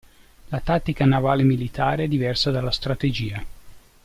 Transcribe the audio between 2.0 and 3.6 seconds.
è diversa dalla strategia.